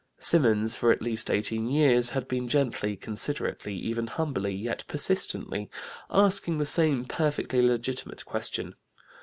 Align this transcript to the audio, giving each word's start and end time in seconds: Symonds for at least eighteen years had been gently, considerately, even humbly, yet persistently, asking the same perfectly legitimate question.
Symonds 0.17 0.75
for 0.75 0.91
at 0.91 1.03
least 1.03 1.29
eighteen 1.29 1.67
years 1.67 2.09
had 2.09 2.27
been 2.27 2.47
gently, 2.47 2.97
considerately, 2.97 3.75
even 3.75 4.07
humbly, 4.07 4.51
yet 4.51 4.83
persistently, 4.87 5.69
asking 6.09 6.57
the 6.57 6.65
same 6.65 7.05
perfectly 7.05 7.61
legitimate 7.61 8.25
question. 8.25 8.73